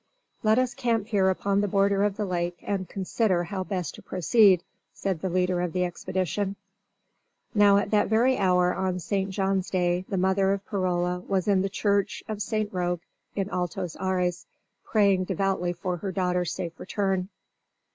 [0.41, 4.01] "Let us camp here upon the border of the lake and consider how best to
[4.01, 4.63] proceed,"
[4.95, 6.55] said the leader of the expedition.
[7.53, 9.29] Now at that very hour on St.
[9.29, 12.73] John's Day the mother of Perola was in the church of St.
[12.73, 14.47] Roque in Altos Ares
[14.83, 17.29] praying devoutly for her daughter's safe return.